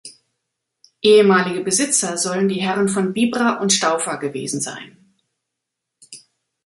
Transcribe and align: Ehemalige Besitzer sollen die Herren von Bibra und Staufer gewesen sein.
Ehemalige 1.03 1.61
Besitzer 1.63 2.17
sollen 2.17 2.47
die 2.49 2.59
Herren 2.59 2.89
von 2.89 3.13
Bibra 3.13 3.59
und 3.61 3.71
Staufer 3.71 4.17
gewesen 4.17 4.59
sein. 4.59 4.97